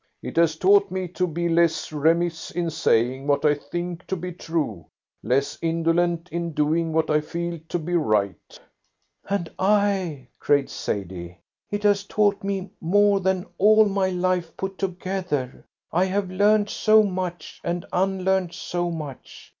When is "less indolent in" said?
5.21-6.53